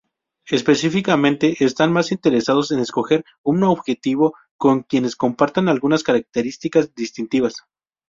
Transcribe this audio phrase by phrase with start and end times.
[0.49, 7.53] Específicamente, están más interesados en escoger un objetivo con quien compartan algunas características distintivas.